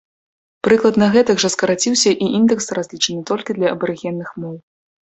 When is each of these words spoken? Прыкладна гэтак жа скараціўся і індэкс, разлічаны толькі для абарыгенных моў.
Прыкладна 0.67 1.09
гэтак 1.17 1.43
жа 1.43 1.51
скараціўся 1.55 2.15
і 2.15 2.25
індэкс, 2.41 2.65
разлічаны 2.81 3.21
толькі 3.31 3.51
для 3.63 3.67
абарыгенных 3.79 4.29
моў. 4.45 4.55